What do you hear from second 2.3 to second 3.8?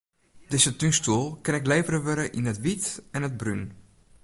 yn it wyt en it brún.